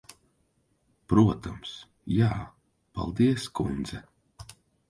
Protams, 1.13 1.75
jā. 2.15 2.31
Paldies, 2.97 3.49
kundze. 3.61 4.03